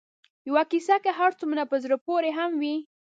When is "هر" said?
1.19-1.31